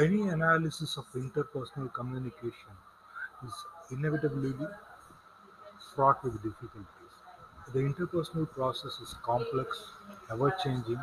Any 0.00 0.28
analysis 0.28 0.96
of 0.96 1.04
interpersonal 1.12 1.92
communication 1.92 2.72
is 3.44 3.52
inevitably 3.90 4.54
fraught 5.94 6.24
with 6.24 6.42
difficulties. 6.42 7.12
The 7.74 7.80
interpersonal 7.80 8.50
process 8.50 8.98
is 9.00 9.14
complex, 9.22 9.92
ever 10.30 10.50
changing, 10.64 10.98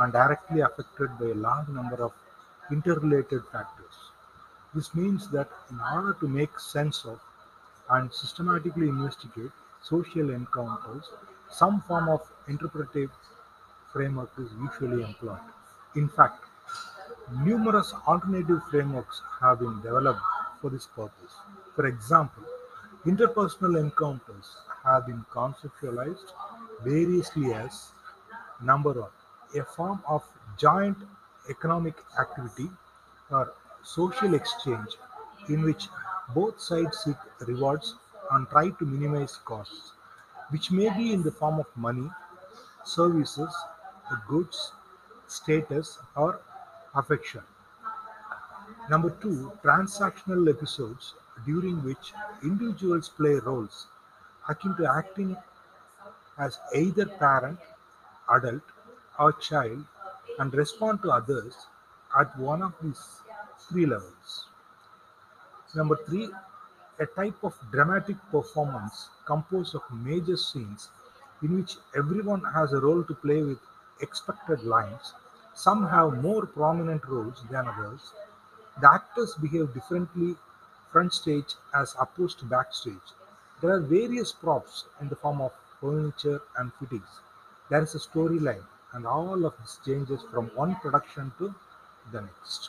and 0.00 0.12
directly 0.12 0.62
affected 0.62 1.16
by 1.20 1.26
a 1.26 1.34
large 1.34 1.68
number 1.68 2.02
of 2.02 2.12
interrelated 2.72 3.42
factors. 3.52 3.94
This 4.74 4.92
means 4.92 5.28
that 5.30 5.48
in 5.70 5.78
order 5.80 6.14
to 6.18 6.26
make 6.26 6.58
sense 6.58 7.04
of 7.04 7.20
and 7.90 8.12
systematically 8.12 8.88
investigate 8.88 9.52
social 9.82 10.30
encounters, 10.30 11.04
some 11.48 11.80
form 11.82 12.08
of 12.08 12.28
interpretive 12.48 13.10
framework 13.92 14.32
is 14.36 14.50
usually 14.60 15.04
employed. 15.04 15.38
In 15.94 16.08
fact, 16.08 16.44
numerous 17.44 17.92
alternative 18.06 18.62
frameworks 18.70 19.22
have 19.40 19.60
been 19.60 19.80
developed 19.82 20.20
for 20.60 20.70
this 20.70 20.86
purpose. 20.86 21.34
For 21.74 21.86
example, 21.86 22.44
interpersonal 23.04 23.78
encounters 23.80 24.56
have 24.84 25.06
been 25.06 25.24
conceptualized 25.32 26.32
variously 26.84 27.52
as 27.52 27.90
number 28.62 28.92
one, 28.92 29.10
a 29.54 29.64
form 29.64 30.02
of 30.08 30.22
joint 30.58 30.96
economic 31.50 31.94
activity 32.18 32.68
or 33.30 33.52
social 33.82 34.34
exchange 34.34 34.96
in 35.48 35.62
which 35.62 35.88
both 36.34 36.60
sides 36.60 36.98
seek 37.04 37.16
rewards 37.46 37.94
and 38.32 38.48
try 38.48 38.70
to 38.70 38.84
minimize 38.84 39.36
costs, 39.44 39.92
which 40.50 40.70
may 40.70 40.88
be 40.96 41.12
in 41.12 41.22
the 41.22 41.30
form 41.30 41.60
of 41.60 41.66
money, 41.76 42.10
services, 42.84 43.54
goods, 44.28 44.72
status, 45.26 45.98
or 46.16 46.40
affection. 46.96 47.42
Number 48.90 49.10
two, 49.10 49.52
transactional 49.62 50.48
episodes 50.48 51.14
during 51.44 51.82
which 51.84 52.12
individuals 52.42 53.08
play 53.08 53.34
roles 53.34 53.86
akin 54.48 54.74
to 54.76 54.86
acting 54.90 55.36
as 56.38 56.58
either 56.74 57.06
parent, 57.06 57.58
adult, 58.30 58.62
or 59.18 59.32
child 59.32 59.84
and 60.38 60.54
respond 60.54 61.02
to 61.02 61.10
others 61.10 61.54
at 62.18 62.38
one 62.38 62.62
of 62.62 62.72
these 62.82 63.20
three 63.68 63.86
levels. 63.86 64.46
Number 65.74 65.98
three, 66.06 66.28
a 66.98 67.06
type 67.06 67.42
of 67.42 67.54
dramatic 67.70 68.16
performance 68.30 69.08
composed 69.26 69.74
of 69.74 69.82
major 69.92 70.36
scenes 70.36 70.88
in 71.42 71.56
which 71.56 71.76
everyone 71.96 72.42
has 72.54 72.72
a 72.72 72.80
role 72.80 73.02
to 73.04 73.14
play 73.14 73.42
with 73.42 73.58
expected 74.00 74.62
lines. 74.62 75.12
Some 75.56 75.88
have 75.88 76.22
more 76.22 76.44
prominent 76.44 77.08
roles 77.08 77.42
than 77.50 77.66
others. 77.66 78.12
The 78.78 78.92
actors 78.92 79.34
behave 79.40 79.72
differently 79.72 80.36
front 80.92 81.14
stage 81.14 81.54
as 81.74 81.96
opposed 81.98 82.38
to 82.40 82.44
backstage. 82.44 83.08
There 83.62 83.70
are 83.70 83.80
various 83.80 84.32
props 84.32 84.84
in 85.00 85.08
the 85.08 85.16
form 85.16 85.40
of 85.40 85.52
furniture 85.80 86.42
and 86.58 86.72
fittings. 86.74 87.08
There 87.70 87.82
is 87.82 87.94
a 87.94 87.98
storyline, 87.98 88.66
and 88.92 89.06
all 89.06 89.46
of 89.46 89.54
this 89.58 89.78
changes 89.82 90.20
from 90.30 90.48
one 90.54 90.76
production 90.76 91.32
to 91.38 91.54
the 92.12 92.20
next. 92.20 92.68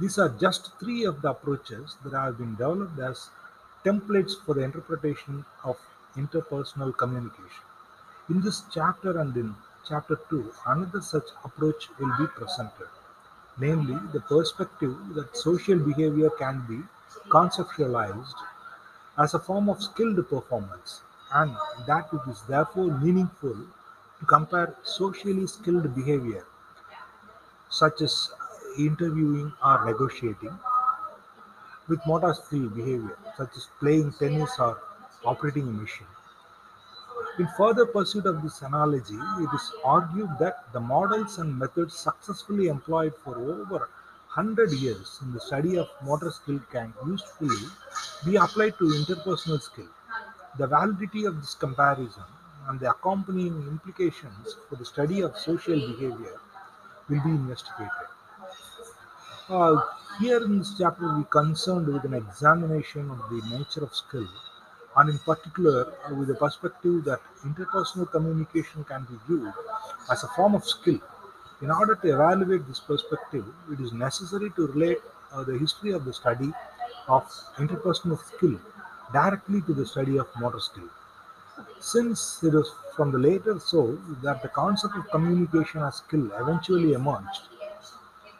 These 0.00 0.18
are 0.18 0.28
just 0.30 0.72
three 0.80 1.04
of 1.04 1.22
the 1.22 1.30
approaches 1.30 1.96
that 2.02 2.14
have 2.14 2.38
been 2.38 2.56
developed 2.56 2.98
as 2.98 3.30
templates 3.84 4.34
for 4.44 4.54
the 4.54 4.62
interpretation 4.62 5.44
of 5.62 5.76
interpersonal 6.16 6.96
communication. 6.96 7.64
In 8.28 8.40
this 8.40 8.62
chapter 8.72 9.18
and 9.20 9.36
in 9.36 9.54
chapter 9.88 10.16
2, 10.30 10.52
another 10.66 11.00
such 11.00 11.28
approach 11.44 11.88
will 11.98 12.12
be 12.18 12.26
presented, 12.26 12.88
namely 13.58 13.98
the 14.12 14.20
perspective 14.20 14.94
that 15.14 15.36
social 15.36 15.78
behavior 15.78 16.30
can 16.30 16.64
be 16.68 16.80
conceptualized 17.30 18.34
as 19.18 19.34
a 19.34 19.38
form 19.38 19.68
of 19.68 19.82
skilled 19.82 20.28
performance 20.28 21.00
and 21.32 21.56
that 21.86 22.08
it 22.12 22.30
is 22.30 22.42
therefore 22.42 22.90
meaningful 22.98 23.56
to 24.20 24.26
compare 24.26 24.74
socially 24.82 25.46
skilled 25.46 25.94
behavior 25.94 26.44
such 27.70 28.00
as 28.02 28.32
interviewing 28.78 29.52
or 29.64 29.84
negotiating 29.84 30.58
with 31.88 32.06
motor 32.06 32.34
skill 32.34 32.68
behavior 32.68 33.16
such 33.36 33.56
as 33.56 33.68
playing 33.80 34.12
tennis 34.12 34.50
or 34.58 34.78
operating 35.24 35.68
a 35.68 35.72
machine. 35.72 36.06
In 37.38 37.46
further 37.56 37.86
pursuit 37.86 38.26
of 38.26 38.42
this 38.42 38.62
analogy, 38.62 39.14
it 39.14 39.54
is 39.54 39.72
argued 39.84 40.30
that 40.40 40.72
the 40.72 40.80
models 40.80 41.38
and 41.38 41.56
methods 41.56 41.94
successfully 41.94 42.66
employed 42.66 43.14
for 43.22 43.36
over 43.36 43.88
100 44.34 44.72
years 44.72 45.20
in 45.22 45.32
the 45.32 45.40
study 45.40 45.78
of 45.78 45.88
motor 46.04 46.32
skill 46.32 46.60
can 46.72 46.92
usefully 47.06 47.64
be 48.24 48.34
applied 48.34 48.76
to 48.78 48.86
interpersonal 48.86 49.60
skill. 49.62 49.88
The 50.58 50.66
validity 50.66 51.26
of 51.26 51.40
this 51.40 51.54
comparison 51.54 52.24
and 52.68 52.80
the 52.80 52.90
accompanying 52.90 53.62
implications 53.68 54.56
for 54.68 54.74
the 54.74 54.84
study 54.84 55.20
of 55.20 55.38
social 55.38 55.78
behavior 55.78 56.40
will 57.08 57.22
be 57.22 57.30
investigated. 57.30 58.08
Uh, 59.48 59.80
here 60.20 60.44
in 60.44 60.58
this 60.58 60.74
chapter, 60.76 61.16
we 61.16 61.24
concerned 61.30 61.86
with 61.86 62.04
an 62.04 62.14
examination 62.14 63.10
of 63.10 63.18
the 63.30 63.40
nature 63.56 63.84
of 63.84 63.94
skill, 63.94 64.28
and 64.96 65.10
in 65.10 65.18
particular, 65.18 65.92
uh, 66.06 66.14
with 66.14 66.28
the 66.28 66.34
perspective 66.34 67.04
that 67.04 67.20
interpersonal 67.44 68.10
communication 68.10 68.84
can 68.84 69.04
be 69.04 69.16
viewed 69.26 69.52
as 70.10 70.24
a 70.24 70.28
form 70.28 70.54
of 70.54 70.64
skill. 70.64 70.98
In 71.60 71.70
order 71.70 71.94
to 71.96 72.14
evaluate 72.14 72.66
this 72.66 72.80
perspective, 72.80 73.44
it 73.72 73.80
is 73.80 73.92
necessary 73.92 74.50
to 74.56 74.66
relate 74.68 74.98
uh, 75.32 75.44
the 75.44 75.58
history 75.58 75.92
of 75.92 76.04
the 76.04 76.12
study 76.12 76.52
of 77.08 77.24
interpersonal 77.56 78.18
skill 78.24 78.58
directly 79.12 79.60
to 79.62 79.74
the 79.74 79.86
study 79.86 80.18
of 80.18 80.26
motor 80.38 80.60
skill. 80.60 80.88
Since 81.80 82.42
it 82.42 82.54
was 82.54 82.70
from 82.96 83.12
the 83.12 83.18
later 83.18 83.58
so 83.58 83.98
that 84.22 84.42
the 84.42 84.48
concept 84.48 84.96
of 84.96 85.08
communication 85.10 85.82
as 85.82 85.96
skill 85.96 86.30
eventually 86.40 86.92
emerged, 86.92 87.42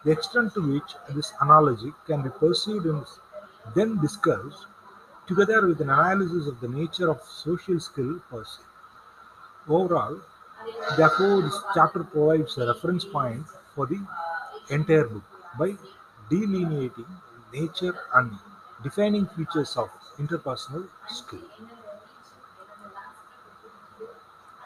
the 0.05 0.11
extent 0.11 0.55
to 0.55 0.61
which 0.61 0.95
this 1.11 1.33
analogy 1.41 1.93
can 2.07 2.23
be 2.23 2.31
pursued 2.31 2.87
is 2.87 3.19
then 3.75 4.01
discussed 4.01 4.67
together 5.29 5.67
with 5.67 5.81
an 5.81 5.91
analysis 5.91 6.47
of 6.49 6.61
the 6.61 6.69
nature 6.69 7.11
of 7.11 7.23
social 7.23 7.79
skill 7.79 8.21
per 8.31 8.45
se. 8.45 8.63
Overall, 9.69 10.19
therefore, 10.97 11.43
this 11.43 11.59
chapter 11.75 12.03
provides 12.03 12.57
a 12.59 12.67
reference 12.67 13.05
point 13.05 13.45
for 13.75 13.87
the 13.87 14.01
entire 14.71 15.05
book 15.05 15.23
by 15.59 15.75
delineating 16.31 17.07
nature 17.53 17.97
and 18.15 18.33
defining 18.83 19.27
features 19.37 19.77
of 19.77 19.91
interpersonal 20.19 20.89
skill. 21.09 21.47